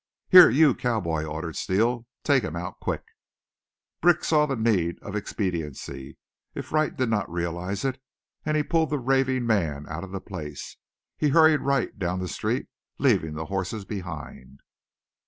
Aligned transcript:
"Here, 0.29 0.49
you 0.49 0.73
cowboy," 0.73 1.25
ordered 1.25 1.55
Steele; 1.55 2.07
"take 2.23 2.43
him 2.43 2.55
out, 2.55 2.79
quick!" 2.79 3.03
Brick 4.01 4.23
saw 4.23 4.47
the 4.47 4.55
need 4.55 4.97
of 5.03 5.15
expediency, 5.15 6.17
if 6.55 6.71
Wright 6.71 6.97
did 6.97 7.07
not 7.07 7.29
realize 7.31 7.85
it, 7.85 8.01
and 8.43 8.57
he 8.57 8.63
pulled 8.63 8.89
the 8.89 8.97
raving 8.97 9.45
man 9.45 9.85
out 9.87 10.03
of 10.03 10.09
the 10.11 10.19
place. 10.19 10.77
He 11.19 11.29
hurried 11.29 11.61
Wright 11.61 11.99
down 11.99 12.17
the 12.19 12.27
street, 12.27 12.67
leaving 12.97 13.35
the 13.35 13.45
horses 13.45 13.85
behind. 13.85 14.61